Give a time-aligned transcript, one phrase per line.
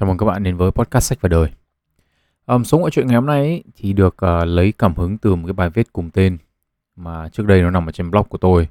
[0.00, 1.50] Chào mừng các bạn đến với podcast sách và đời.
[2.46, 5.34] Um, số ngoại truyện ngày hôm nay ấy, thì được uh, lấy cảm hứng từ
[5.34, 6.38] một cái bài viết cùng tên
[6.96, 8.68] mà trước đây nó nằm ở trên blog của tôi.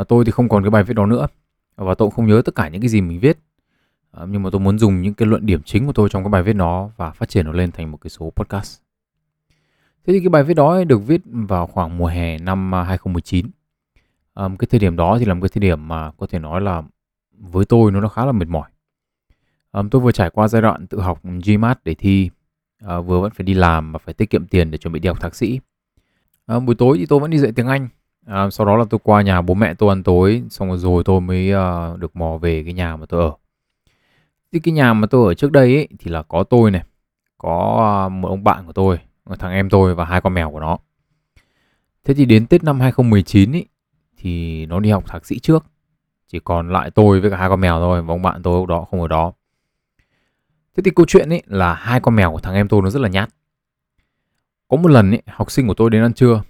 [0.00, 1.26] Uh, tôi thì không còn cái bài viết đó nữa
[1.76, 3.38] và tôi cũng không nhớ tất cả những cái gì mình viết.
[4.22, 6.30] Uh, nhưng mà tôi muốn dùng những cái luận điểm chính của tôi trong cái
[6.30, 8.80] bài viết đó và phát triển nó lên thành một cái số podcast.
[10.06, 12.82] Thế thì cái bài viết đó ấy được viết vào khoảng mùa hè năm à,
[12.82, 13.46] 2019.
[14.34, 16.60] Um, cái thời điểm đó thì là một cái thời điểm mà có thể nói
[16.60, 16.82] là
[17.38, 18.70] với tôi nó khá là mệt mỏi
[19.72, 22.30] Um, tôi vừa trải qua giai đoạn tự học GMAT để thi,
[22.84, 25.08] uh, vừa vẫn phải đi làm và phải tiết kiệm tiền để chuẩn bị đi
[25.08, 25.60] học thạc sĩ.
[26.56, 27.88] Uh, buổi tối thì tôi vẫn đi dạy tiếng Anh.
[28.26, 31.02] Uh, sau đó là tôi qua nhà bố mẹ tôi ăn tối, xong rồi rồi
[31.04, 33.32] tôi mới uh, được mò về cái nhà mà tôi ở.
[34.52, 36.82] Thì cái nhà mà tôi ở trước đây ấy, thì là có tôi này,
[37.38, 38.98] có một ông bạn của tôi,
[39.38, 40.78] thằng em tôi và hai con mèo của nó.
[42.04, 43.66] Thế thì đến Tết năm 2019 ấy,
[44.16, 45.64] thì nó đi học thạc sĩ trước.
[46.26, 48.66] Chỉ còn lại tôi với cả hai con mèo thôi và ông bạn tôi lúc
[48.66, 49.32] đó không ở đó.
[50.78, 53.00] Thế thì câu chuyện ấy là hai con mèo của thằng em tôi nó rất
[53.00, 53.28] là nhát.
[54.68, 56.42] Có một lần ấy, học sinh của tôi đến ăn trưa.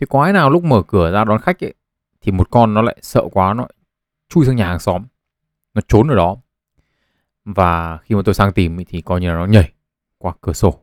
[0.00, 1.74] Thì quái nào lúc mở cửa ra đón khách ấy,
[2.20, 3.66] thì một con nó lại sợ quá nó
[4.28, 5.04] chui sang nhà hàng xóm.
[5.74, 6.36] Nó trốn ở đó.
[7.44, 9.72] Và khi mà tôi sang tìm ấy, thì coi như là nó nhảy
[10.18, 10.80] qua cửa sổ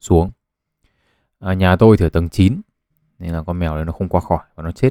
[0.00, 0.30] xuống.
[1.40, 2.60] À, nhà tôi thì ở tầng 9
[3.18, 4.90] nên là con mèo đấy nó không qua khỏi và nó chết.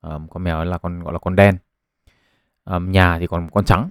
[0.00, 1.58] À, con mèo ấy là con gọi là con đen.
[2.64, 3.90] À, nhà thì còn một con trắng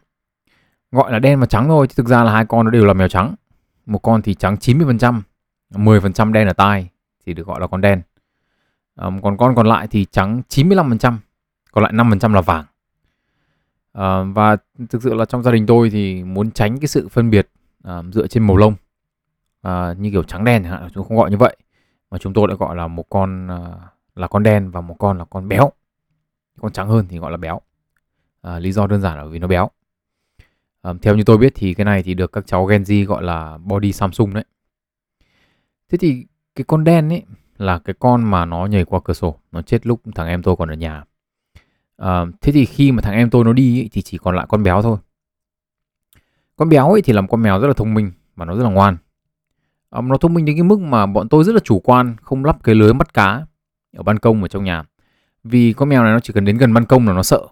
[0.94, 2.94] gọi là đen và trắng thôi chứ thực ra là hai con nó đều là
[2.94, 3.36] mèo trắng.
[3.86, 5.22] Một con thì trắng 90%
[5.72, 6.90] 10% đen ở tai
[7.26, 8.02] thì được gọi là con đen.
[8.96, 11.18] Ờ, à, còn con còn lại thì trắng 95%
[11.72, 12.66] còn lại 5% là vàng.
[13.94, 14.58] À, và
[14.90, 17.50] thực sự là trong gia đình tôi thì muốn tránh cái sự phân biệt
[17.84, 18.76] à, dựa trên màu lông
[19.62, 21.58] à, như kiểu trắng đen chẳng hạn chúng không gọi như vậy.
[22.12, 23.60] Mà chúng tôi lại gọi là một con à,
[24.16, 25.72] là con đen và một con là con béo.
[26.62, 27.62] Con trắng hơn thì gọi là béo.
[28.42, 29.70] À, lý do đơn giản là vì nó béo.
[30.84, 33.24] Um, theo như tôi biết thì cái này thì được các cháu Gen Z gọi
[33.24, 34.44] là body Samsung đấy.
[35.90, 37.24] Thế thì cái con đen ấy
[37.58, 40.56] là cái con mà nó nhảy qua cửa sổ, nó chết lúc thằng em tôi
[40.56, 41.04] còn ở nhà.
[41.98, 44.46] Um, thế thì khi mà thằng em tôi nó đi ấy, thì chỉ còn lại
[44.50, 44.98] con béo thôi.
[46.56, 48.64] Con béo ấy thì là một con mèo rất là thông minh và nó rất
[48.64, 48.98] là ngoan.
[49.90, 52.46] Um, nó thông minh đến cái mức mà bọn tôi rất là chủ quan không
[52.46, 53.46] lắp cái lưới bắt cá
[53.98, 54.84] ở ban công ở trong nhà.
[55.44, 57.48] Vì con mèo này nó chỉ cần đến gần ban công là nó sợ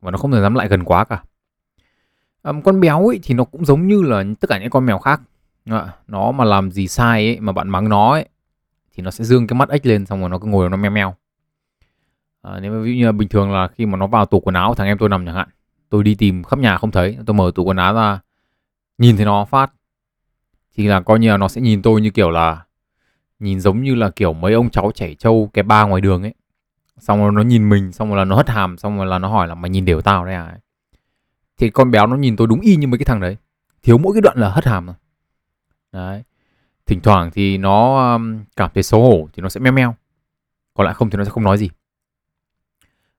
[0.00, 1.22] và nó không thể dám lại gần quá cả
[2.48, 4.98] um, con béo ấy thì nó cũng giống như là tất cả những con mèo
[4.98, 5.20] khác.
[5.64, 8.28] À, nó mà làm gì sai ấy mà bạn mắng nó ấy
[8.94, 10.90] thì nó sẽ dương cái mắt ếch lên xong rồi nó cứ ngồi nó meo
[10.90, 11.14] meo.
[12.42, 14.40] À, nếu mà ví dụ như là bình thường là khi mà nó vào tủ
[14.40, 15.48] quần áo thằng em tôi nằm chẳng hạn
[15.88, 18.20] tôi đi tìm khắp nhà không thấy tôi mở tủ quần áo ra
[18.98, 19.72] nhìn thấy nó phát
[20.76, 22.64] thì là coi như là nó sẽ nhìn tôi như kiểu là
[23.38, 26.34] nhìn giống như là kiểu mấy ông cháu trẻ trâu cái ba ngoài đường ấy.
[26.98, 29.28] Xong rồi nó nhìn mình xong rồi là nó hất hàm xong rồi là nó
[29.28, 30.58] hỏi là mày nhìn đều tao đấy à?
[31.58, 33.36] Thì con béo nó nhìn tôi đúng y như mấy cái thằng đấy.
[33.82, 34.94] Thiếu mỗi cái đoạn là hất hàm rồi.
[35.92, 36.22] Đấy.
[36.86, 39.94] Thỉnh thoảng thì nó um, cảm thấy xấu hổ thì nó sẽ meo meo.
[40.74, 41.70] Còn lại không thì nó sẽ không nói gì.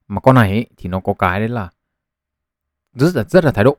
[0.08, 1.70] Mà con này ấy, thì nó có cái đấy là
[2.94, 3.78] rất là rất là thái độ.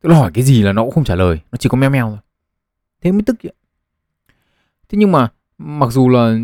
[0.00, 1.40] Tức là hỏi cái gì là nó cũng không trả lời.
[1.52, 2.18] Nó chỉ có meo meo thôi.
[3.00, 3.52] Thế mới tức vậy.
[4.88, 5.28] Thế nhưng mà
[5.58, 6.38] mặc dù là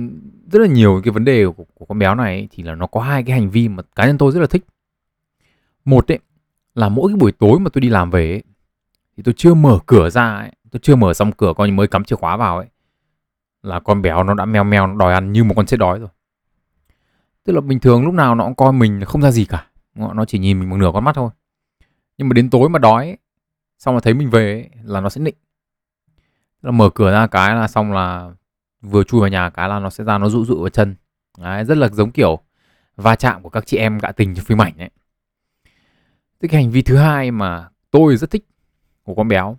[0.52, 2.86] rất là nhiều cái vấn đề của, của con béo này ấy, thì là nó
[2.86, 4.64] có hai cái hành vi mà cá nhân tôi rất là thích.
[5.84, 6.18] Một ấy
[6.76, 8.42] là mỗi cái buổi tối mà tôi đi làm về ấy,
[9.16, 11.86] thì tôi chưa mở cửa ra ấy, tôi chưa mở xong cửa coi như mới
[11.86, 12.66] cắm chìa khóa vào ấy
[13.62, 15.98] là con béo nó đã meo meo nó đòi ăn như một con chết đói
[15.98, 16.08] rồi.
[17.44, 20.24] Tức là bình thường lúc nào nó cũng coi mình không ra gì cả nó
[20.24, 21.30] chỉ nhìn mình một nửa con mắt thôi.
[22.18, 23.18] Nhưng mà đến tối mà đói ấy,
[23.78, 25.34] xong là thấy mình về ấy, là nó sẽ nịnh.
[26.62, 28.30] Là mở cửa ra cái là xong là
[28.80, 30.96] vừa chui vào nhà cái là nó sẽ ra nó rụ rụ vào chân.
[31.38, 32.38] Đấy, rất là giống kiểu
[32.96, 34.90] va chạm của các chị em gạ tình trong phim ảnh ấy.
[36.40, 38.46] Thế cái hành vi thứ hai mà tôi rất thích
[39.02, 39.58] của con béo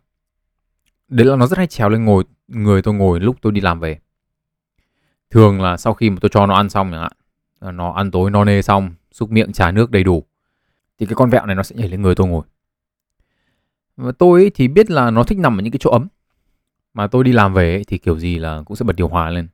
[1.07, 3.79] đấy là nó rất hay trèo lên ngồi người tôi ngồi lúc tôi đi làm
[3.79, 3.99] về.
[5.29, 8.31] Thường là sau khi mà tôi cho nó ăn xong chẳng hạn, nó ăn tối
[8.31, 10.23] no nê xong, xúc miệng trà nước đầy đủ
[10.99, 12.45] thì cái con vẹo này nó sẽ nhảy lên người tôi ngồi.
[13.97, 16.07] Và tôi thì biết là nó thích nằm ở những cái chỗ ấm.
[16.94, 19.47] Mà tôi đi làm về thì kiểu gì là cũng sẽ bật điều hòa lên.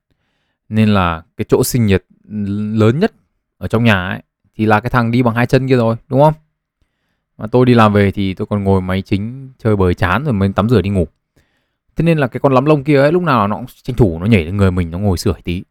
[0.70, 2.06] Nên là cái chỗ sinh nhiệt
[2.74, 3.14] lớn nhất
[3.58, 4.22] ở trong nhà ấy
[4.56, 6.34] thì là cái thằng đi bằng hai chân kia rồi, đúng không?
[7.38, 10.34] Mà tôi đi làm về thì tôi còn ngồi máy chính chơi bời chán rồi
[10.34, 11.08] mới tắm rửa đi ngủ.
[11.96, 14.20] Thế nên là cái con lắm lông kia ấy lúc nào nó cũng tranh thủ
[14.20, 15.64] nó nhảy lên người mình nó ngồi sửa tí.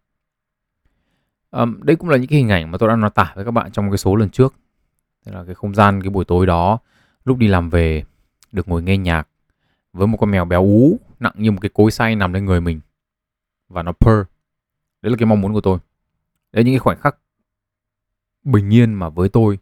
[1.51, 3.51] À, đây cũng là những cái hình ảnh mà tôi đã nói tả với các
[3.51, 4.55] bạn trong cái số lần trước.
[5.25, 6.79] Thế là cái không gian cái buổi tối đó
[7.25, 8.05] lúc đi làm về
[8.53, 9.29] được ngồi nghe nhạc
[9.93, 12.61] với một con mèo béo ú nặng như một cái cối xay nằm lên người
[12.61, 12.81] mình.
[13.69, 14.29] Và nó purr.
[15.03, 15.79] Đấy là cái mong muốn của tôi.
[16.53, 17.17] Đấy là những cái khoảnh khắc
[18.45, 19.59] bình yên mà với tôi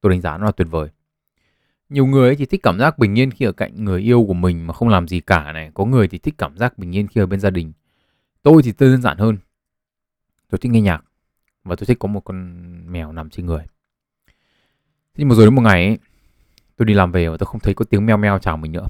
[0.00, 0.88] tôi đánh giá nó là tuyệt vời
[1.88, 4.34] nhiều người ấy thì thích cảm giác bình yên khi ở cạnh người yêu của
[4.34, 5.70] mình mà không làm gì cả này.
[5.74, 7.72] Có người thì thích cảm giác bình yên khi ở bên gia đình.
[8.42, 9.38] Tôi thì đơn giản hơn.
[10.50, 11.04] Tôi thích nghe nhạc
[11.64, 13.64] và tôi thích có một con mèo nằm trên người.
[15.16, 15.98] Nhưng mà rồi đến một ngày ấy,
[16.76, 18.86] tôi đi làm về và tôi không thấy có tiếng meo meo chào mình nữa.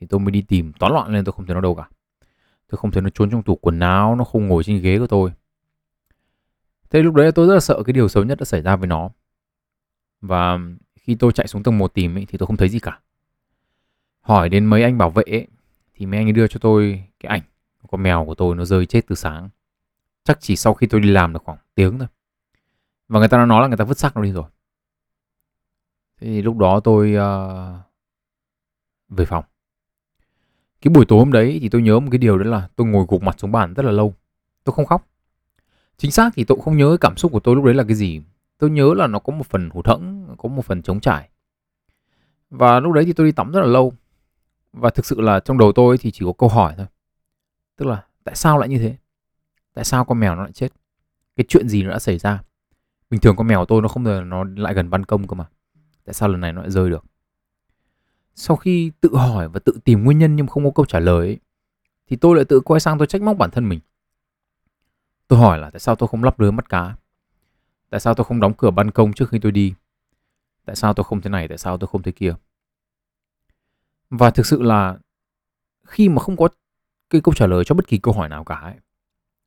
[0.00, 1.88] Thì tôi mới đi tìm toán loạn lên tôi không thấy nó đâu cả.
[2.68, 5.06] Tôi không thấy nó trốn trong tủ quần áo nó không ngồi trên ghế của
[5.06, 5.32] tôi.
[6.90, 8.86] Thế lúc đấy tôi rất là sợ cái điều xấu nhất đã xảy ra với
[8.86, 9.10] nó.
[10.20, 10.58] Và
[11.04, 13.00] khi tôi chạy xuống tầng 1 tìm ấy, thì tôi không thấy gì cả.
[14.20, 15.46] Hỏi đến mấy anh bảo vệ ấy,
[15.94, 17.42] thì mấy anh ấy đưa cho tôi cái ảnh.
[17.90, 19.48] Con mèo của tôi nó rơi chết từ sáng.
[20.24, 22.08] Chắc chỉ sau khi tôi đi làm được khoảng tiếng thôi.
[23.08, 24.44] Và người ta đã nói là người ta vứt xác nó đi rồi.
[26.20, 27.80] Thế thì lúc đó tôi uh,
[29.08, 29.44] về phòng.
[30.80, 33.06] Cái buổi tối hôm đấy thì tôi nhớ một cái điều đó là tôi ngồi
[33.08, 34.14] gục mặt xuống bàn rất là lâu.
[34.64, 35.08] Tôi không khóc.
[35.96, 37.94] Chính xác thì tôi không nhớ cái cảm xúc của tôi lúc đấy là cái
[37.94, 38.22] gì
[38.58, 41.28] tôi nhớ là nó có một phần hụt hẫng có một phần trống trải.
[42.50, 43.92] Và lúc đấy thì tôi đi tắm rất là lâu.
[44.72, 46.86] Và thực sự là trong đầu tôi thì chỉ có câu hỏi thôi.
[47.76, 48.96] Tức là tại sao lại như thế?
[49.74, 50.68] Tại sao con mèo nó lại chết?
[51.36, 52.42] Cái chuyện gì nó đã xảy ra?
[53.10, 55.34] Bình thường con mèo của tôi nó không bao nó lại gần ban công cơ
[55.34, 55.44] mà.
[56.04, 57.04] Tại sao lần này nó lại rơi được?
[58.34, 61.26] Sau khi tự hỏi và tự tìm nguyên nhân nhưng không có câu trả lời
[61.26, 61.38] ấy,
[62.06, 63.80] thì tôi lại tự quay sang tôi trách móc bản thân mình.
[65.28, 66.96] Tôi hỏi là tại sao tôi không lắp lưới mắt cá?
[67.90, 69.74] Tại sao tôi không đóng cửa ban công trước khi tôi đi?
[70.64, 72.34] Tại sao tôi không thế này tại sao tôi không thế kia?
[74.10, 74.98] Và thực sự là
[75.86, 76.48] khi mà không có
[77.10, 78.74] cái câu trả lời cho bất kỳ câu hỏi nào cả ấy,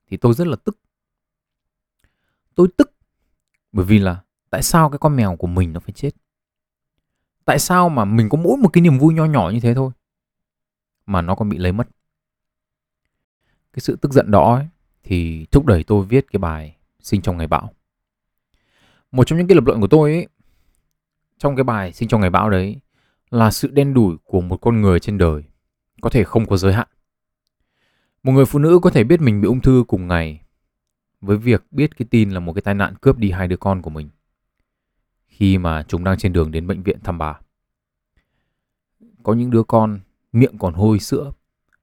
[0.07, 0.80] thì tôi rất là tức.
[2.56, 2.92] Tôi tức
[3.72, 6.12] bởi vì là tại sao cái con mèo của mình nó phải chết?
[7.45, 9.92] Tại sao mà mình có mỗi một cái niềm vui nho nhỏ như thế thôi
[11.06, 11.88] mà nó còn bị lấy mất?
[13.74, 14.68] Cái sự tức giận đó ấy,
[15.04, 17.74] thì thúc đẩy tôi viết cái bài sinh trong ngày bão
[19.12, 20.27] một trong những cái lập luận của tôi ấy
[21.38, 22.80] trong cái bài sinh trong ngày bão đấy
[23.30, 25.44] là sự đen đủi của một con người trên đời
[26.01, 26.88] có thể không có giới hạn
[28.24, 30.42] một người phụ nữ có thể biết mình bị ung thư cùng ngày
[31.21, 33.81] với việc biết cái tin là một cái tai nạn cướp đi hai đứa con
[33.81, 34.09] của mình
[35.38, 37.39] khi mà chúng đang trên đường đến bệnh viện thăm bà.
[39.24, 40.00] Có những đứa con
[40.31, 41.31] miệng còn hôi sữa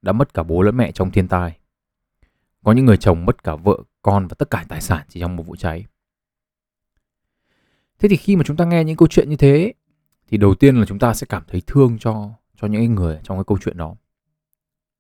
[0.03, 1.59] đã mất cả bố lẫn mẹ trong thiên tai.
[2.65, 5.37] Có những người chồng mất cả vợ, con và tất cả tài sản chỉ trong
[5.37, 5.85] một vụ cháy.
[8.05, 9.73] Thế thì khi mà chúng ta nghe những câu chuyện như thế
[10.29, 13.37] thì đầu tiên là chúng ta sẽ cảm thấy thương cho cho những người trong
[13.37, 13.97] cái câu chuyện đó.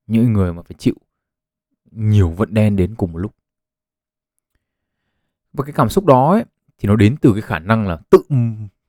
[0.06, 0.95] Những người mà phải chịu
[1.91, 3.35] nhiều vận đen đến cùng một lúc.
[5.53, 6.45] Và cái cảm xúc đó ấy,
[6.79, 8.23] thì nó đến từ cái khả năng là tự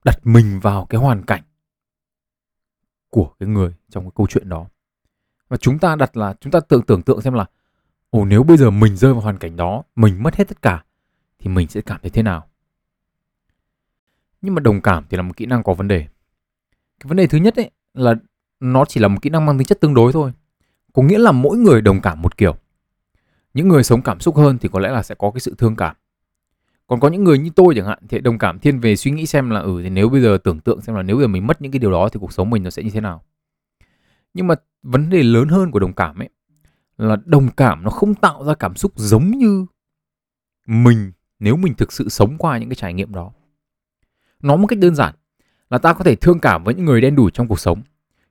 [0.05, 1.43] đặt mình vào cái hoàn cảnh
[3.09, 4.67] của cái người trong cái câu chuyện đó
[5.47, 7.45] và chúng ta đặt là chúng ta tưởng tưởng tượng xem là
[8.09, 10.85] ồ nếu bây giờ mình rơi vào hoàn cảnh đó mình mất hết tất cả
[11.39, 12.47] thì mình sẽ cảm thấy thế nào
[14.45, 15.99] nhưng mà đồng cảm thì là một kỹ năng có vấn đề.
[16.99, 18.15] Cái vấn đề thứ nhất ấy là
[18.59, 20.31] nó chỉ là một kỹ năng mang tính chất tương đối thôi.
[20.93, 22.55] Có nghĩa là mỗi người đồng cảm một kiểu.
[23.53, 25.75] Những người sống cảm xúc hơn thì có lẽ là sẽ có cái sự thương
[25.75, 25.95] cảm.
[26.87, 29.25] Còn có những người như tôi chẳng hạn thì đồng cảm thiên về suy nghĩ
[29.25, 31.47] xem là ừ thì nếu bây giờ tưởng tượng xem là nếu bây giờ mình
[31.47, 33.23] mất những cái điều đó thì cuộc sống mình nó sẽ như thế nào.
[34.33, 36.29] Nhưng mà vấn đề lớn hơn của đồng cảm ấy
[36.97, 39.65] là đồng cảm nó không tạo ra cảm xúc giống như
[40.67, 43.31] mình nếu mình thực sự sống qua những cái trải nghiệm đó
[44.41, 45.15] nói một cách đơn giản
[45.69, 47.81] là ta có thể thương cảm với những người đen đủi trong cuộc sống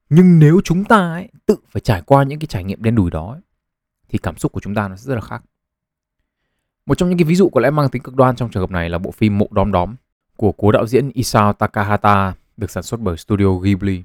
[0.09, 3.11] nhưng nếu chúng ta ấy, tự phải trải qua những cái trải nghiệm đen đủi
[3.11, 3.41] đó ấy,
[4.09, 5.45] thì cảm xúc của chúng ta nó sẽ rất là khác
[6.87, 8.71] một trong những cái ví dụ có lẽ mang tính cực đoan trong trường hợp
[8.71, 9.95] này là bộ phim Mộ Đom Đóm
[10.37, 14.03] của cố đạo diễn Isao Takahata được sản xuất bởi studio Ghibli.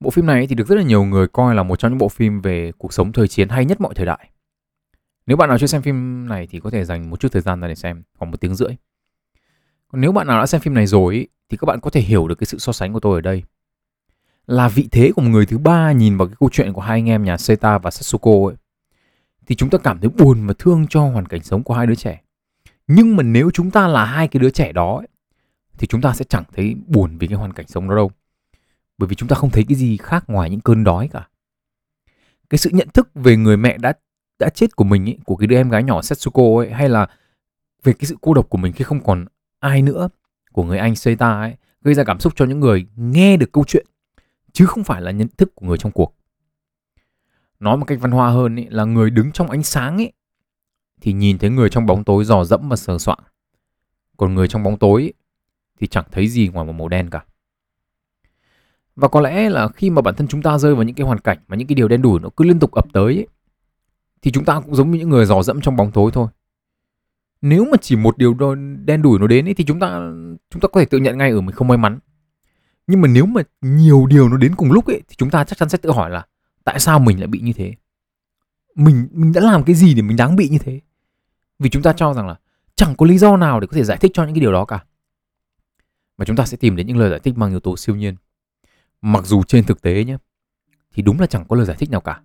[0.00, 2.08] Bộ phim này thì được rất là nhiều người coi là một trong những bộ
[2.08, 4.30] phim về cuộc sống thời chiến hay nhất mọi thời đại.
[5.26, 7.60] Nếu bạn nào chưa xem phim này thì có thể dành một chút thời gian
[7.60, 8.70] ra để xem, khoảng một tiếng rưỡi.
[9.92, 12.28] Còn nếu bạn nào đã xem phim này rồi thì các bạn có thể hiểu
[12.28, 13.42] được cái sự so sánh của tôi ở đây.
[14.46, 16.98] Là vị thế của một người thứ ba nhìn vào cái câu chuyện của hai
[16.98, 18.56] anh em nhà Seta và Satsuko ấy
[19.48, 21.94] thì chúng ta cảm thấy buồn và thương cho hoàn cảnh sống của hai đứa
[21.94, 22.20] trẻ.
[22.86, 25.08] Nhưng mà nếu chúng ta là hai cái đứa trẻ đó ấy,
[25.78, 28.10] thì chúng ta sẽ chẳng thấy buồn vì cái hoàn cảnh sống đó đâu.
[28.98, 31.28] Bởi vì chúng ta không thấy cái gì khác ngoài những cơn đói cả.
[32.50, 33.92] Cái sự nhận thức về người mẹ đã
[34.38, 37.06] đã chết của mình ấy, của cái đứa em gái nhỏ Setsuko ấy hay là
[37.82, 39.26] về cái sự cô độc của mình khi không còn
[39.60, 40.08] ai nữa
[40.52, 43.64] của người anh Seita ấy gây ra cảm xúc cho những người nghe được câu
[43.64, 43.86] chuyện
[44.52, 46.14] chứ không phải là nhận thức của người trong cuộc.
[47.60, 50.12] Nói một cách văn hoa hơn ý, là người đứng trong ánh sáng ấy
[51.00, 53.18] thì nhìn thấy người trong bóng tối dò dẫm và sờ soạng.
[54.16, 55.12] Còn người trong bóng tối ý,
[55.80, 57.24] thì chẳng thấy gì ngoài một màu đen cả.
[58.96, 61.20] Và có lẽ là khi mà bản thân chúng ta rơi vào những cái hoàn
[61.20, 63.26] cảnh mà những cái điều đen đủi nó cứ liên tục ập tới ấy,
[64.22, 66.28] thì chúng ta cũng giống như những người dò dẫm trong bóng tối thôi
[67.42, 68.34] nếu mà chỉ một điều
[68.84, 70.00] đen đủi nó đến ấy, thì chúng ta
[70.50, 71.98] chúng ta có thể tự nhận ngay ở mình không may mắn
[72.86, 75.58] Nhưng mà nếu mà nhiều điều nó đến cùng lúc ấy thì chúng ta chắc
[75.58, 76.26] chắn sẽ tự hỏi là
[76.64, 77.74] tại sao mình lại bị như thế?
[78.74, 80.80] Mình mình đã làm cái gì để mình đáng bị như thế?
[81.58, 82.36] Vì chúng ta cho rằng là
[82.76, 84.64] chẳng có lý do nào để có thể giải thích cho những cái điều đó
[84.64, 84.84] cả.
[86.16, 88.16] Và chúng ta sẽ tìm đến những lời giải thích mang yếu tố siêu nhiên.
[89.02, 90.16] Mặc dù trên thực tế nhé,
[90.94, 92.20] thì đúng là chẳng có lời giải thích nào cả.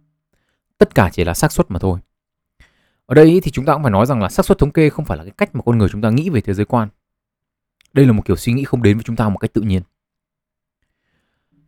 [0.77, 1.99] Tất cả chỉ là xác suất mà thôi.
[3.05, 5.05] Ở đây thì chúng ta cũng phải nói rằng là xác suất thống kê không
[5.05, 6.89] phải là cái cách mà con người chúng ta nghĩ về thế giới quan.
[7.93, 9.81] Đây là một kiểu suy nghĩ không đến với chúng ta một cách tự nhiên.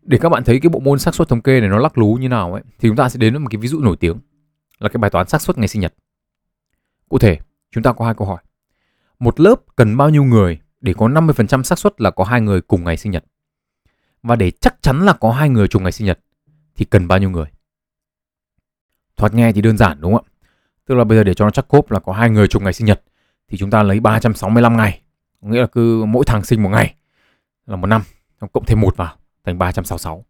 [0.02, 2.14] Để các bạn thấy cái bộ môn xác suất thống kê này nó lắc lú
[2.14, 4.20] như nào ấy thì chúng ta sẽ đến với một cái ví dụ nổi tiếng
[4.80, 5.94] là cái bài toán xác suất ngày sinh nhật.
[7.10, 7.40] Cụ thể,
[7.72, 8.42] chúng ta có hai câu hỏi.
[9.20, 12.62] Một lớp cần bao nhiêu người để có 50% xác suất là có hai người
[12.62, 13.26] cùng ngày sinh nhật?
[14.24, 16.20] Và để chắc chắn là có hai người trùng ngày sinh nhật
[16.76, 17.46] thì cần bao nhiêu người?
[19.18, 20.35] Thoạt nghe thì đơn giản đúng không ạ?
[20.86, 22.74] Tức là bây giờ để cho nó chắc cốp là có hai người trùng ngày
[22.74, 23.04] sinh nhật
[23.48, 25.02] thì chúng ta lấy 365 ngày.
[25.42, 26.96] Nghĩa là cứ mỗi thằng sinh một ngày
[27.66, 28.02] là một năm,
[28.42, 30.26] xong cộng thêm một vào thành 366.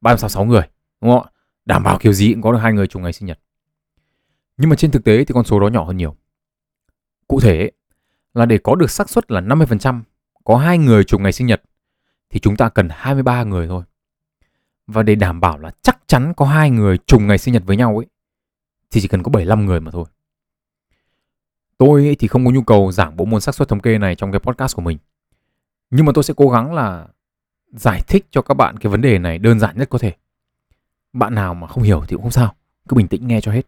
[0.00, 0.62] 366 người,
[1.00, 1.30] đúng không ạ?
[1.64, 3.40] Đảm bảo kiểu gì cũng có được hai người trùng ngày sinh nhật.
[4.56, 6.16] Nhưng mà trên thực tế thì con số đó nhỏ hơn nhiều.
[7.28, 7.70] Cụ thể
[8.34, 10.02] là để có được xác suất là 50%
[10.44, 11.62] có hai người trùng ngày sinh nhật
[12.30, 13.82] thì chúng ta cần 23 người thôi.
[14.86, 17.76] Và để đảm bảo là chắc chắn có hai người trùng ngày sinh nhật với
[17.76, 18.06] nhau ấy
[18.90, 20.04] thì chỉ cần có 75 người mà thôi.
[21.78, 24.32] Tôi thì không có nhu cầu giảng bộ môn xác suất thống kê này trong
[24.32, 24.98] cái podcast của mình.
[25.90, 27.06] Nhưng mà tôi sẽ cố gắng là
[27.72, 30.12] giải thích cho các bạn cái vấn đề này đơn giản nhất có thể.
[31.12, 32.54] Bạn nào mà không hiểu thì cũng không sao,
[32.88, 33.66] cứ bình tĩnh nghe cho hết.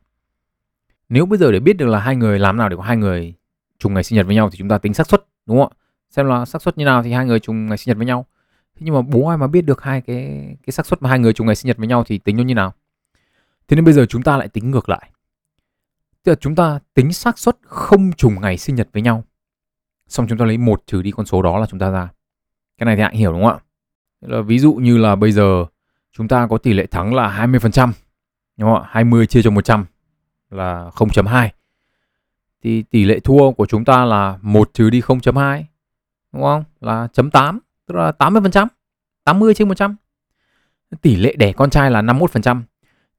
[1.09, 3.35] Nếu bây giờ để biết được là hai người làm nào để có hai người
[3.79, 5.79] trùng ngày sinh nhật với nhau thì chúng ta tính xác suất đúng không ạ?
[6.11, 8.27] Xem là xác suất như nào thì hai người trùng ngày sinh nhật với nhau.
[8.75, 11.19] Thế nhưng mà bố ai mà biết được hai cái cái xác suất mà hai
[11.19, 12.75] người trùng ngày sinh nhật với nhau thì tính nó như nào?
[13.69, 15.11] Thế nên bây giờ chúng ta lại tính ngược lại.
[16.23, 19.25] Tức là chúng ta tính xác suất không trùng ngày sinh nhật với nhau.
[20.07, 22.09] Xong chúng ta lấy một trừ đi con số đó là chúng ta ra.
[22.79, 23.61] Cái này thì hãy hiểu đúng không ạ?
[24.23, 25.65] là ví dụ như là bây giờ
[26.13, 27.93] chúng ta có tỷ lệ thắng là 20%.
[28.57, 28.89] Đúng không ạ?
[28.91, 29.85] 20 chia cho 100
[30.51, 31.49] là 0.2.
[32.63, 35.63] Thì tỷ lệ thua của chúng ta là 1 trừ đi 0.2.
[36.33, 36.65] Đúng không?
[36.81, 38.67] Là chấm 8, tức là 80%.
[39.25, 39.97] 80 trên 100.
[41.03, 42.63] Tỷ lệ đẻ con trai là 51%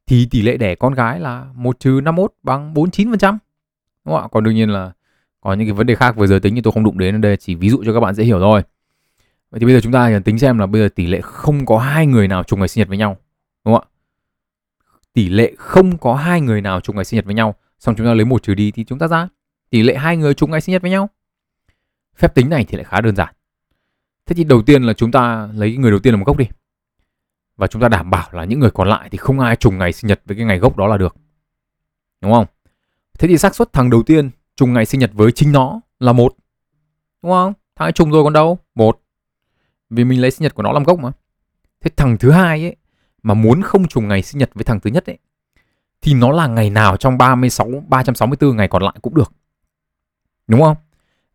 [0.07, 3.38] thì tỷ lệ đẻ con gái là 1 trừ 51 bằng 49%.
[4.05, 4.27] Đúng không ạ?
[4.31, 4.91] Còn đương nhiên là
[5.41, 7.17] có những cái vấn đề khác về giới tính thì tôi không đụng đến ở
[7.17, 8.62] đây chỉ ví dụ cho các bạn dễ hiểu thôi.
[9.51, 11.77] Vậy thì bây giờ chúng ta tính xem là bây giờ tỷ lệ không có
[11.77, 13.17] hai người nào trùng ngày sinh nhật với nhau.
[13.65, 13.89] Đúng không ạ?
[15.13, 18.07] Tỷ lệ không có hai người nào trùng ngày sinh nhật với nhau, xong chúng
[18.07, 19.27] ta lấy một trừ đi thì chúng ta ra
[19.69, 21.10] tỷ lệ hai người trùng ngày sinh nhật với nhau.
[22.17, 23.33] Phép tính này thì lại khá đơn giản.
[24.25, 26.45] Thế thì đầu tiên là chúng ta lấy người đầu tiên làm gốc đi
[27.63, 29.93] và chúng ta đảm bảo là những người còn lại thì không ai trùng ngày
[29.93, 31.15] sinh nhật với cái ngày gốc đó là được.
[32.22, 32.46] Đúng không?
[33.20, 36.13] Thế thì xác suất thằng đầu tiên trùng ngày sinh nhật với chính nó là
[36.13, 36.36] một.
[37.22, 37.53] Đúng không?
[37.75, 38.58] Thằng ấy trùng rồi còn đâu?
[38.75, 39.01] Một.
[39.89, 41.12] Vì mình lấy sinh nhật của nó làm gốc mà.
[41.82, 42.75] Thế thằng thứ hai ấy,
[43.24, 45.17] mà muốn không trùng ngày sinh nhật với thằng thứ nhất ấy,
[46.01, 49.34] thì nó là ngày nào trong 36 364 ngày còn lại cũng được.
[50.48, 50.77] Đúng không?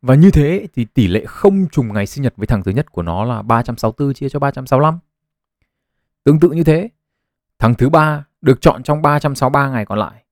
[0.02, 2.92] Và như thế thì tỷ lệ không trùng ngày sinh nhật với thằng thứ nhất
[2.92, 4.98] của nó là 364 chia cho 365.
[6.28, 6.88] Tương tự như thế,
[7.58, 10.24] tháng thứ ba được chọn trong 363 ngày còn lại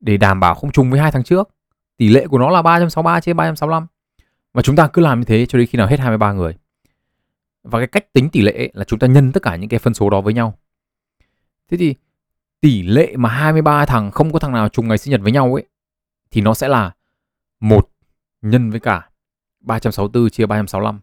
[0.00, 1.48] để đảm bảo không trùng với hai tháng trước.
[1.96, 3.86] Tỷ lệ của nó là 363 chia 365.
[4.52, 6.56] Và chúng ta cứ làm như thế cho đến khi nào hết 23 người.
[7.62, 9.94] Và cái cách tính tỷ lệ là chúng ta nhân tất cả những cái phân
[9.94, 10.58] số đó với nhau.
[11.70, 11.94] Thế thì
[12.60, 15.54] tỷ lệ mà 23 thằng không có thằng nào trùng ngày sinh nhật với nhau
[15.54, 15.66] ấy
[16.30, 16.94] thì nó sẽ là
[17.60, 17.90] một
[18.42, 19.10] nhân với cả
[19.60, 21.00] 364 chia 365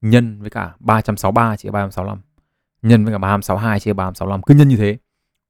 [0.00, 2.20] nhân với cả 363 chia 365
[2.82, 4.98] nhân với cả 362 chia 365 cứ nhân như thế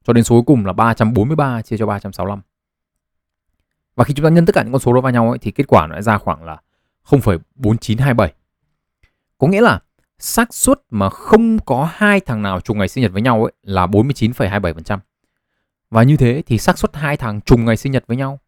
[0.04, 2.40] cho đến số cuối cùng là 343 chia cho 365
[3.96, 5.50] và khi chúng ta nhân tất cả những con số đó vào nhau ấy, thì
[5.50, 6.60] kết quả nó ra khoảng là
[7.06, 8.28] 0,4927
[9.38, 9.80] có nghĩa là
[10.18, 13.52] xác suất mà không có hai thằng nào trùng ngày sinh nhật với nhau ấy
[13.62, 14.98] là 49,27%.
[15.90, 18.40] Và như thế thì xác suất hai thằng trùng ngày sinh nhật với nhau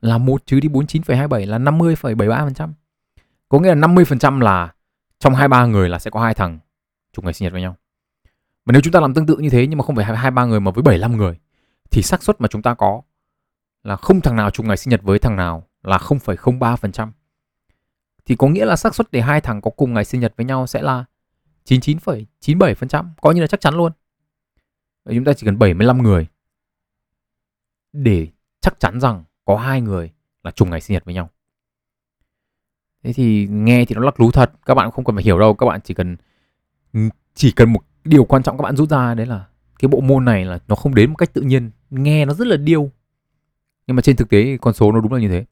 [0.00, 2.68] là một trừ đi 49,27 là 50,73%.
[3.48, 4.72] Có nghĩa là 50% là
[5.18, 6.58] trong 23 người là sẽ có hai thằng
[7.12, 7.76] trùng ngày sinh nhật với nhau
[8.64, 10.44] mà nếu chúng ta làm tương tự như thế nhưng mà không phải hai ba
[10.44, 11.38] người mà với 75 người
[11.90, 13.02] thì xác suất mà chúng ta có
[13.82, 17.10] là không thằng nào trùng ngày sinh nhật với thằng nào là 0,03%.
[18.24, 20.46] Thì có nghĩa là xác suất để hai thằng có cùng ngày sinh nhật với
[20.46, 21.04] nhau sẽ là
[21.64, 23.92] 99,97%, coi như là chắc chắn luôn.
[25.04, 26.26] Vậy chúng ta chỉ cần 75 người
[27.92, 28.28] để
[28.60, 31.30] chắc chắn rằng có hai người là trùng ngày sinh nhật với nhau.
[33.02, 35.54] Thế thì nghe thì nó lắc lú thật, các bạn không cần phải hiểu đâu,
[35.54, 36.16] các bạn chỉ cần
[36.92, 37.00] ừ,
[37.34, 39.46] chỉ cần một điều quan trọng các bạn rút ra đấy là
[39.78, 42.46] cái bộ môn này là nó không đến một cách tự nhiên nghe nó rất
[42.46, 42.90] là điêu
[43.86, 45.44] nhưng mà trên thực tế con số nó đúng là như thế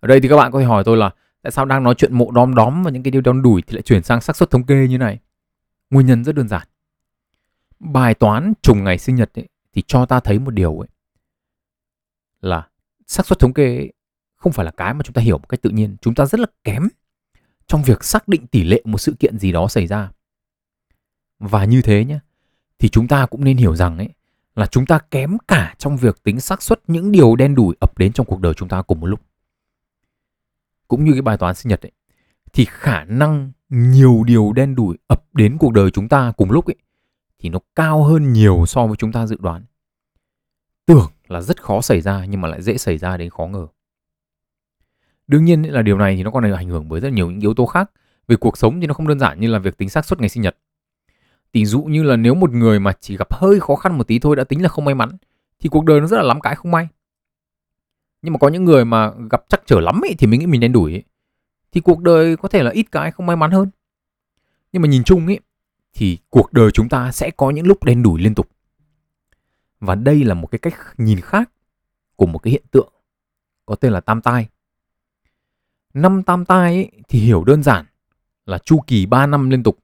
[0.00, 1.10] ở đây thì các bạn có thể hỏi tôi là
[1.42, 3.74] tại sao đang nói chuyện mộ đom đóm và những cái điều đom đủi thì
[3.74, 5.18] lại chuyển sang xác suất thống kê như này
[5.92, 6.68] Nguyên nhân rất đơn giản.
[7.80, 10.88] Bài toán trùng ngày sinh nhật ấy, thì cho ta thấy một điều ấy
[12.40, 12.68] là
[13.06, 13.92] xác suất thống kê ấy,
[14.36, 15.96] không phải là cái mà chúng ta hiểu một cách tự nhiên.
[16.00, 16.88] Chúng ta rất là kém
[17.66, 20.10] trong việc xác định tỷ lệ một sự kiện gì đó xảy ra.
[21.42, 22.18] Và như thế nhé,
[22.78, 24.08] thì chúng ta cũng nên hiểu rằng ấy
[24.56, 27.98] là chúng ta kém cả trong việc tính xác suất những điều đen đủi ập
[27.98, 29.20] đến trong cuộc đời chúng ta cùng một lúc.
[30.88, 31.92] Cũng như cái bài toán sinh nhật ấy,
[32.52, 36.66] thì khả năng nhiều điều đen đủi ập đến cuộc đời chúng ta cùng lúc
[36.66, 36.76] ấy
[37.38, 39.64] thì nó cao hơn nhiều so với chúng ta dự đoán.
[40.86, 43.66] Tưởng là rất khó xảy ra nhưng mà lại dễ xảy ra đến khó ngờ.
[45.26, 47.54] Đương nhiên là điều này thì nó còn ảnh hưởng bởi rất nhiều những yếu
[47.54, 47.90] tố khác.
[48.28, 50.28] Về cuộc sống thì nó không đơn giản như là việc tính xác suất ngày
[50.28, 50.56] sinh nhật.
[51.52, 54.18] Tỷ dụ như là nếu một người mà chỉ gặp hơi khó khăn một tí
[54.18, 55.10] thôi đã tính là không may mắn
[55.58, 56.88] thì cuộc đời nó rất là lắm cái không may.
[58.22, 60.60] Nhưng mà có những người mà gặp chắc trở lắm ấy thì mình nghĩ mình
[60.60, 61.02] đen đuổi ấy.
[61.72, 63.70] Thì cuộc đời có thể là ít cái không may mắn hơn.
[64.72, 65.40] Nhưng mà nhìn chung ấy
[65.92, 68.48] thì cuộc đời chúng ta sẽ có những lúc đen đủi liên tục.
[69.80, 71.50] Và đây là một cái cách nhìn khác
[72.16, 72.92] của một cái hiện tượng
[73.66, 74.48] có tên là tam tai.
[75.94, 77.84] Năm tam tai ấy, thì hiểu đơn giản
[78.46, 79.78] là chu kỳ 3 năm liên tục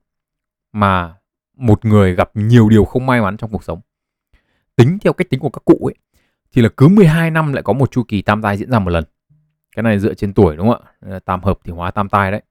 [0.72, 1.14] mà
[1.58, 3.80] một người gặp nhiều điều không may mắn trong cuộc sống.
[4.76, 5.94] Tính theo cách tính của các cụ ấy
[6.52, 8.90] thì là cứ 12 năm lại có một chu kỳ tam tai diễn ra một
[8.90, 9.04] lần.
[9.76, 10.90] Cái này dựa trên tuổi đúng không ạ?
[11.00, 12.42] Ờ, tam hợp thì hóa tam tai đấy.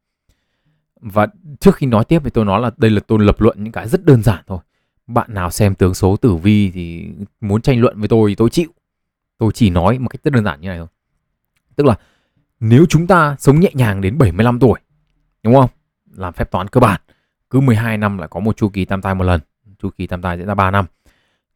[1.02, 1.28] Và
[1.60, 3.88] trước khi nói tiếp thì tôi nói là đây là tôi lập luận những cái
[3.88, 4.60] rất đơn giản thôi.
[5.08, 7.10] Bạn nào xem tướng số tử vi thì
[7.42, 8.70] muốn tranh luận với tôi thì tôi chịu.
[9.38, 10.88] Tôi chỉ nói một cách rất đơn giản như này thôi.
[11.76, 11.96] Tức là
[12.60, 14.80] nếu chúng ta sống nhẹ nhàng đến 75 tuổi,
[15.44, 15.70] đúng không?
[16.16, 17.02] Làm phép toán cơ bản,
[17.50, 19.42] cứ 12 năm lại có một chu kỳ tam tai một lần,
[19.80, 20.86] chu kỳ tam tai diễn ra 3 năm.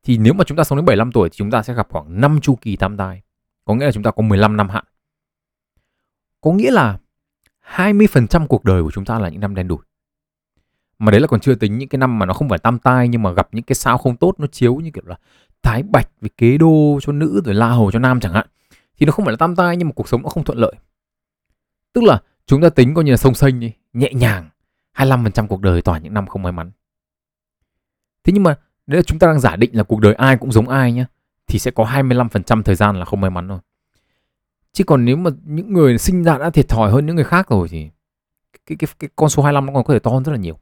[0.04, 2.22] Thì nếu mà chúng ta sống đến 75 tuổi thì chúng ta sẽ gặp khoảng
[2.22, 3.22] 5 chu kỳ tam tai.
[3.66, 4.84] Có nghĩa là chúng ta có 15 năm hạn.
[6.42, 6.98] Có nghĩa là
[7.76, 9.80] 20% cuộc đời của chúng ta là những năm đen đủi.
[11.00, 13.08] Mà đấy là còn chưa tính những cái năm mà nó không phải tam tai
[13.08, 15.16] nhưng mà gặp những cái sao không tốt nó chiếu như kiểu là
[15.64, 18.48] thái bạch với kế đô cho nữ rồi la hầu cho nam chẳng hạn.
[18.98, 20.74] Thì nó không phải là tam tai nhưng mà cuộc sống nó không thuận lợi.
[21.94, 24.50] Tức là chúng ta tính coi như là sông xanh đi, nhẹ nhàng,
[24.96, 26.72] 25% cuộc đời toàn những năm không may mắn.
[28.24, 30.52] Thế nhưng mà nếu là chúng ta đang giả định là cuộc đời ai cũng
[30.52, 31.06] giống ai nhá,
[31.48, 33.60] thì sẽ có 25% thời gian là không may mắn thôi.
[34.74, 37.50] Chứ còn nếu mà những người sinh ra đã thiệt thòi hơn những người khác
[37.50, 37.90] rồi thì
[38.66, 40.60] cái cái cái con số 25 nó còn có thể to hơn rất là nhiều.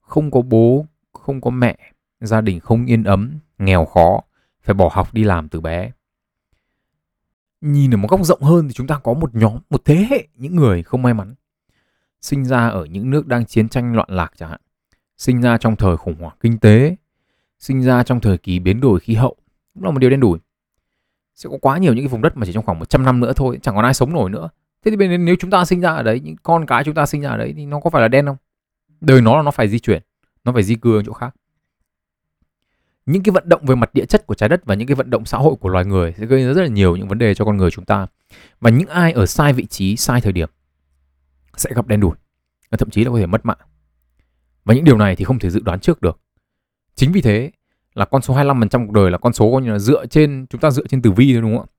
[0.00, 1.78] Không có bố, không có mẹ,
[2.20, 4.20] gia đình không yên ấm, nghèo khó,
[4.62, 5.92] phải bỏ học đi làm từ bé
[7.62, 10.28] nhìn ở một góc rộng hơn thì chúng ta có một nhóm một thế hệ
[10.34, 11.34] những người không may mắn
[12.22, 14.60] sinh ra ở những nước đang chiến tranh loạn lạc chẳng hạn,
[15.18, 16.96] sinh ra trong thời khủng hoảng kinh tế,
[17.58, 19.36] sinh ra trong thời kỳ biến đổi khí hậu,
[19.74, 20.38] cũng là một điều đen đủi.
[21.34, 23.32] Sẽ có quá nhiều những cái vùng đất mà chỉ trong khoảng 100 năm nữa
[23.36, 24.48] thôi, chẳng còn ai sống nổi nữa.
[24.84, 27.06] Thế thì bên nếu chúng ta sinh ra ở đấy, những con cái chúng ta
[27.06, 28.36] sinh ra ở đấy thì nó có phải là đen không?
[29.00, 30.02] Đời nó là nó phải di chuyển,
[30.44, 31.34] nó phải di cư ở chỗ khác.
[33.06, 35.10] Những cái vận động về mặt địa chất của trái đất và những cái vận
[35.10, 37.34] động xã hội của loài người sẽ gây ra rất là nhiều những vấn đề
[37.34, 38.06] cho con người chúng ta.
[38.60, 40.48] Và những ai ở sai vị trí, sai thời điểm
[41.56, 42.14] sẽ gặp đen đủi
[42.70, 43.58] và thậm chí là có thể mất mạng.
[44.64, 46.20] Và những điều này thì không thể dự đoán trước được.
[46.94, 47.50] Chính vì thế
[47.94, 50.60] là con số 25% cuộc đời là con số coi như là dựa trên, chúng
[50.60, 51.72] ta dựa trên tử vi thôi, đúng không ạ?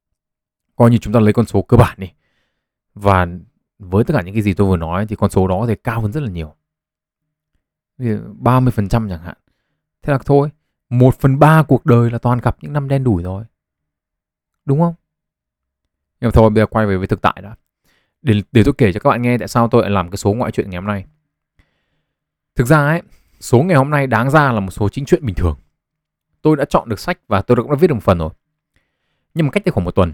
[0.75, 2.12] Coi như chúng ta lấy con số cơ bản đi.
[2.93, 3.27] Và
[3.79, 6.01] với tất cả những cái gì tôi vừa nói thì con số đó thì cao
[6.01, 6.55] hơn rất là nhiều.
[7.97, 9.38] 30% chẳng hạn.
[10.01, 10.49] Thế là thôi,
[10.89, 13.45] một phần ba cuộc đời là toàn gặp những năm đen đủi rồi.
[14.65, 14.95] Đúng không?
[16.21, 17.55] Nhưng mà thôi, bây giờ quay về với thực tại đã
[18.23, 20.33] để, để tôi kể cho các bạn nghe tại sao tôi lại làm cái số
[20.33, 21.05] ngoại truyện ngày hôm nay.
[22.55, 23.01] Thực ra ấy
[23.39, 25.57] số ngày hôm nay đáng ra là một số chính truyện bình thường.
[26.41, 28.29] Tôi đã chọn được sách và tôi cũng đã viết được một phần rồi.
[29.33, 30.13] Nhưng mà cách đây khoảng một tuần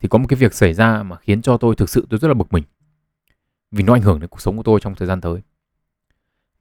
[0.00, 2.28] thì có một cái việc xảy ra mà khiến cho tôi thực sự tôi rất
[2.28, 2.64] là bực mình.
[3.70, 5.40] Vì nó ảnh hưởng đến cuộc sống của tôi trong thời gian tới.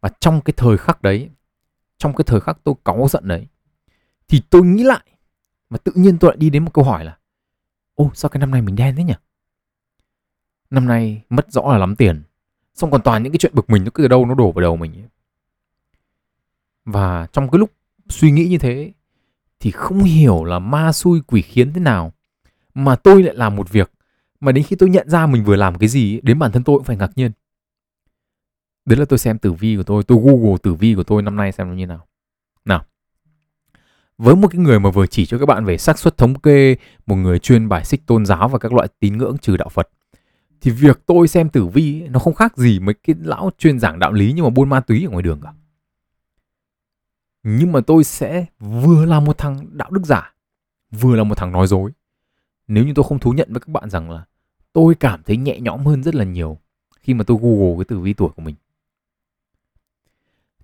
[0.01, 1.29] Và trong cái thời khắc đấy
[2.01, 3.47] trong cái thời khắc tôi cáu giận đấy
[4.27, 5.05] thì tôi nghĩ lại
[5.69, 7.17] mà tự nhiên tôi lại đi đến một câu hỏi là
[7.95, 9.13] ô sao cái năm nay mình đen thế nhỉ?
[10.71, 12.23] Năm nay mất rõ là lắm tiền.
[12.73, 14.61] Xong còn toàn những cái chuyện bực mình nó cứ ở đâu nó đổ vào
[14.61, 15.03] đầu mình ấy.
[16.85, 17.71] và trong cái lúc
[18.09, 18.93] suy nghĩ như thế
[19.59, 22.13] thì không hiểu là ma xui quỷ khiến thế nào
[22.73, 23.91] mà tôi lại làm một việc
[24.39, 26.77] mà đến khi tôi nhận ra mình vừa làm cái gì đến bản thân tôi
[26.77, 27.31] cũng phải ngạc nhiên.
[28.85, 31.35] Đấy là tôi xem tử vi của tôi tôi google tử vi của tôi năm
[31.35, 32.07] nay xem nó như nào.
[32.65, 32.85] Nào.
[34.17, 36.75] Với một cái người mà vừa chỉ cho các bạn về xác suất thống kê,
[37.05, 39.89] một người chuyên bài xích tôn giáo và các loại tín ngưỡng trừ đạo phật
[40.61, 43.99] thì việc tôi xem tử vi nó không khác gì mấy cái lão chuyên giảng
[43.99, 45.53] đạo lý nhưng mà buôn ma túy ở ngoài đường cả.
[47.43, 50.33] Nhưng mà tôi sẽ vừa là một thằng đạo đức giả,
[50.91, 51.91] vừa là một thằng nói dối.
[52.67, 54.25] Nếu như tôi không thú nhận với các bạn rằng là
[54.73, 56.57] tôi cảm thấy nhẹ nhõm hơn rất là nhiều
[56.99, 58.55] khi mà tôi google cái tử vi tuổi của mình.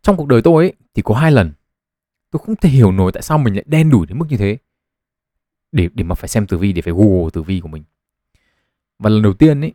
[0.02, 1.54] Trong cuộc đời tôi ấy, thì có hai lần,
[2.32, 4.58] tôi không thể hiểu nổi tại sao mình lại đen đủi đến mức như thế
[5.72, 7.84] để để mà phải xem tử vi, để phải google tử vi của mình.
[9.00, 9.74] Và lần đầu tiên ấy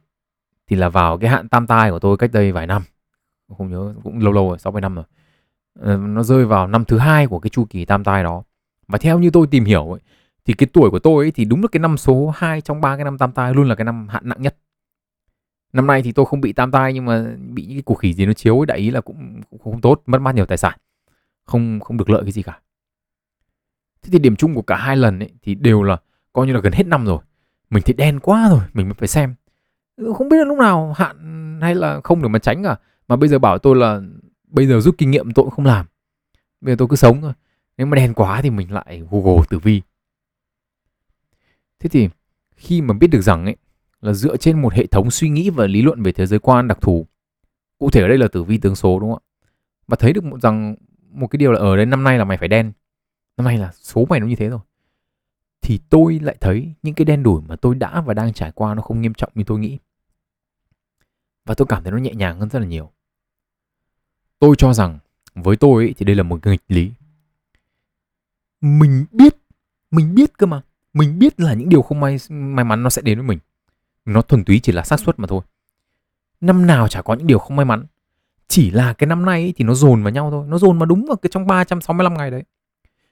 [0.66, 2.82] thì là vào cái hạn tam tai của tôi cách đây vài năm.
[3.58, 5.04] Không nhớ cũng lâu lâu rồi sáu bảy năm rồi.
[5.80, 8.42] Ờ, nó rơi vào năm thứ hai của cái chu kỳ tam tai đó.
[8.88, 10.00] Và theo như tôi tìm hiểu ấy,
[10.44, 12.96] thì cái tuổi của tôi ấy thì đúng là cái năm số 2 trong ba
[12.96, 14.56] cái năm tam tai luôn là cái năm hạn nặng nhất.
[15.72, 18.14] Năm nay thì tôi không bị tam tai nhưng mà bị những cái cuộc khỉ
[18.14, 20.58] gì nó chiếu ấy đại ý là cũng, cũng không tốt mất mát nhiều tài
[20.58, 20.78] sản.
[21.44, 22.60] Không không được lợi cái gì cả.
[24.02, 25.96] Thế thì điểm chung của cả hai lần ấy thì đều là
[26.32, 27.18] coi như là gần hết năm rồi.
[27.70, 29.34] Mình thấy đen quá rồi mình mới phải xem
[30.16, 32.76] không biết là lúc nào hạn hay là không để mà tránh cả.
[33.08, 34.00] Mà bây giờ bảo tôi là
[34.48, 35.86] bây giờ rút kinh nghiệm tôi cũng không làm.
[36.60, 37.32] Bây giờ tôi cứ sống thôi.
[37.76, 39.82] Nếu mà đen quá thì mình lại google tử vi.
[41.80, 42.08] Thế thì
[42.56, 43.56] khi mà biết được rằng ấy,
[44.00, 46.68] là dựa trên một hệ thống suy nghĩ và lý luận về thế giới quan
[46.68, 47.06] đặc thù,
[47.78, 49.28] cụ thể ở đây là tử vi tướng số, đúng không ạ?
[49.88, 50.76] Và thấy được một rằng
[51.10, 52.72] một cái điều là ở đây năm nay là mày phải đen.
[53.36, 54.60] Năm nay là số mày nó như thế rồi.
[55.62, 58.74] Thì tôi lại thấy những cái đen đủi mà tôi đã và đang trải qua
[58.74, 59.78] nó không nghiêm trọng như tôi nghĩ
[61.44, 62.90] và tôi cảm thấy nó nhẹ nhàng hơn rất là nhiều.
[64.38, 64.98] Tôi cho rằng
[65.34, 66.90] với tôi ấy, thì đây là một nghịch lý.
[68.60, 69.36] Mình biết
[69.90, 70.60] mình biết cơ mà.
[70.92, 73.38] Mình biết là những điều không may may mắn nó sẽ đến với mình.
[74.04, 75.42] Nó thuần túy chỉ là xác suất mà thôi.
[76.40, 77.86] Năm nào chả có những điều không may mắn.
[78.48, 80.46] Chỉ là cái năm nay ấy, thì nó dồn vào nhau thôi.
[80.48, 82.42] Nó dồn vào đúng vào cái trong 365 ngày đấy.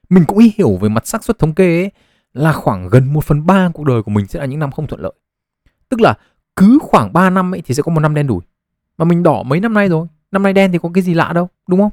[0.09, 1.91] Mình cũng hiểu về mặt xác suất thống kê ấy
[2.33, 4.87] là khoảng gần 1 phần 3 cuộc đời của mình sẽ là những năm không
[4.87, 5.13] thuận lợi.
[5.89, 6.15] Tức là
[6.57, 8.41] cứ khoảng 3 năm ấy thì sẽ có một năm đen đủi.
[8.99, 10.07] Mà mình đỏ mấy năm nay rồi.
[10.31, 11.93] Năm nay đen thì có cái gì lạ đâu đúng không?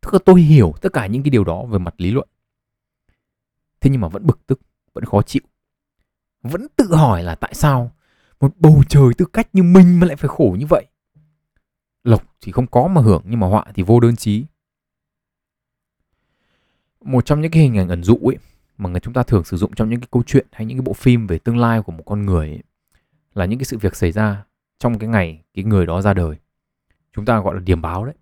[0.00, 2.28] Tức là tôi hiểu tất cả những cái điều đó về mặt lý luận.
[3.80, 4.60] Thế nhưng mà vẫn bực tức
[4.94, 5.42] vẫn khó chịu.
[6.42, 7.90] Vẫn tự hỏi là tại sao
[8.40, 10.86] một bầu trời tư cách như mình mà lại phải khổ như vậy?
[12.04, 14.44] Lộc thì không có mà hưởng nhưng mà họa thì vô đơn chí.
[17.00, 18.36] Một trong những cái hình ảnh ẩn dụ ấy
[18.78, 20.82] mà người chúng ta thường sử dụng trong những cái câu chuyện hay những cái
[20.82, 22.62] bộ phim về tương lai của một con người ấy,
[23.34, 24.44] là những cái sự việc xảy ra
[24.78, 26.36] trong cái ngày cái người đó ra đời.
[27.12, 28.14] Chúng ta gọi là điểm báo đấy.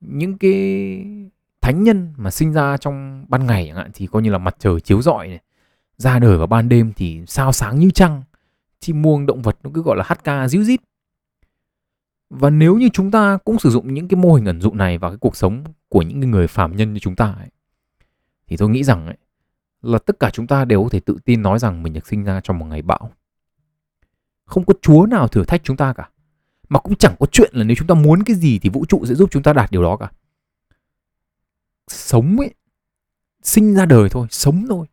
[0.00, 0.52] Những cái
[1.60, 4.56] thánh nhân mà sinh ra trong ban ngày chẳng hạn thì coi như là mặt
[4.58, 5.40] trời chiếu rọi này
[5.96, 8.22] ra đời vào ban đêm thì sao sáng như trăng
[8.80, 10.80] chim muông động vật nó cứ gọi là hát ca ríu rít.
[12.30, 14.98] Và nếu như chúng ta cũng sử dụng những cái mô hình ẩn dụ này
[14.98, 17.48] vào cái cuộc sống của những người phàm nhân như chúng ta ấy,
[18.46, 19.16] thì tôi nghĩ rằng ấy,
[19.82, 22.24] là tất cả chúng ta đều có thể tự tin nói rằng mình được sinh
[22.24, 23.10] ra trong một ngày bão
[24.46, 26.10] không có chúa nào thử thách chúng ta cả.
[26.68, 29.06] Mà cũng chẳng có chuyện là nếu chúng ta muốn cái gì thì vũ trụ
[29.06, 30.10] sẽ giúp chúng ta đạt điều đó cả.
[31.88, 32.54] Sống ấy,
[33.42, 34.86] sinh ra đời thôi, sống thôi.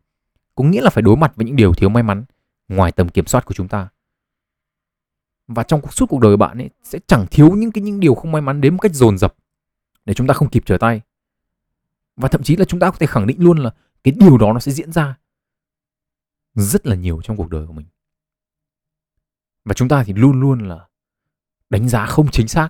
[0.56, 2.24] Có nghĩa là phải đối mặt với những điều thiếu may mắn
[2.68, 3.90] ngoài tầm kiểm soát của chúng ta.
[5.48, 8.32] Và trong suốt cuộc đời bạn ấy, sẽ chẳng thiếu những cái, những điều không
[8.32, 9.36] may mắn đến một cách dồn dập
[10.06, 11.02] để chúng ta không kịp trở tay.
[12.16, 13.72] Và thậm chí là chúng ta có thể khẳng định luôn là
[14.04, 15.16] cái điều đó nó sẽ diễn ra
[16.56, 17.86] rất là nhiều trong cuộc đời của mình
[19.66, 20.88] và chúng ta thì luôn luôn là
[21.70, 22.70] đánh giá không chính xác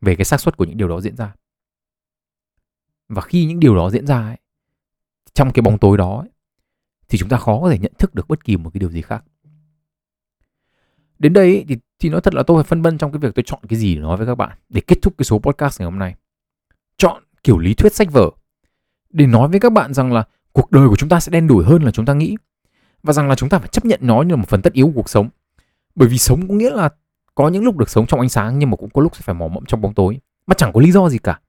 [0.00, 1.34] về cái xác suất của những điều đó diễn ra.
[3.08, 4.36] Và khi những điều đó diễn ra ấy,
[5.34, 6.28] trong cái bóng tối đó ấy,
[7.08, 9.02] thì chúng ta khó có thể nhận thức được bất kỳ một cái điều gì
[9.02, 9.24] khác.
[11.18, 13.34] Đến đây ấy, thì thì nói thật là tôi phải phân vân trong cái việc
[13.34, 15.80] tôi chọn cái gì để nói với các bạn để kết thúc cái số podcast
[15.80, 16.14] ngày hôm nay.
[16.96, 18.30] Chọn kiểu lý thuyết sách vở
[19.10, 21.64] để nói với các bạn rằng là cuộc đời của chúng ta sẽ đen đủi
[21.64, 22.36] hơn là chúng ta nghĩ
[23.02, 24.86] và rằng là chúng ta phải chấp nhận nó như là một phần tất yếu
[24.86, 25.28] của cuộc sống
[25.98, 26.88] bởi vì sống có nghĩa là
[27.34, 29.34] có những lúc được sống trong ánh sáng nhưng mà cũng có lúc sẽ phải
[29.34, 30.20] mò mẫm trong bóng tối.
[30.46, 31.40] Mà chẳng có lý do gì cả.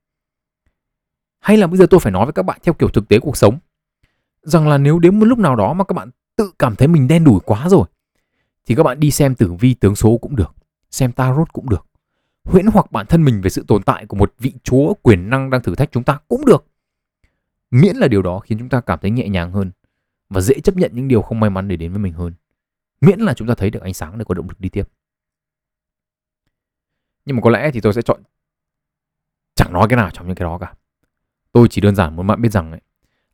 [1.39, 3.37] Hay là bây giờ tôi phải nói với các bạn theo kiểu thực tế cuộc
[3.37, 3.59] sống.
[4.43, 7.07] Rằng là nếu đến một lúc nào đó mà các bạn tự cảm thấy mình
[7.07, 7.87] đen đủi quá rồi,
[8.65, 10.55] thì các bạn đi xem tử vi tướng số cũng được,
[10.91, 11.85] xem tarot cũng được,
[12.43, 15.49] huyễn hoặc bản thân mình về sự tồn tại của một vị chúa quyền năng
[15.49, 16.65] đang thử thách chúng ta cũng được.
[17.71, 19.71] Miễn là điều đó khiến chúng ta cảm thấy nhẹ nhàng hơn
[20.29, 22.33] và dễ chấp nhận những điều không may mắn để đến với mình hơn
[23.01, 24.83] miễn là chúng ta thấy được ánh sáng để có động lực đi tiếp.
[27.25, 28.21] Nhưng mà có lẽ thì tôi sẽ chọn
[29.55, 30.73] chẳng nói cái nào trong những cái đó cả.
[31.51, 32.81] Tôi chỉ đơn giản muốn bạn biết rằng ấy,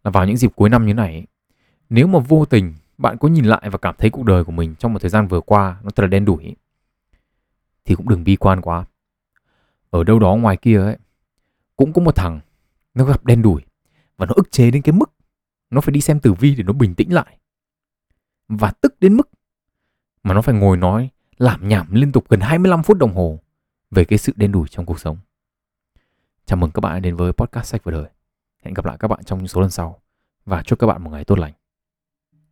[0.04, 1.26] là vào những dịp cuối năm như này ấy,
[1.90, 4.76] nếu mà vô tình bạn có nhìn lại và cảm thấy cuộc đời của mình
[4.76, 6.56] trong một thời gian vừa qua nó thật là đen đủi
[7.86, 8.86] thì cũng đừng bi quan quá.
[9.90, 10.98] Ở đâu đó ngoài kia ấy
[11.76, 12.40] cũng có một thằng
[12.94, 13.62] nó gặp đen đủi
[14.18, 15.12] và nó ức chế đến cái mức
[15.70, 17.38] nó phải đi xem tử vi để nó bình tĩnh lại.
[18.48, 19.30] Và tức đến mức
[20.26, 23.40] mà nó phải ngồi nói làm nhảm liên tục gần 25 phút đồng hồ
[23.92, 25.18] về cái sự đen đủi trong cuộc sống.
[26.46, 28.10] Chào mừng các bạn đến với podcast sách và đời.
[28.64, 30.02] Hẹn gặp lại các bạn trong những số lần sau
[30.46, 31.54] và chúc các bạn một ngày tốt lành.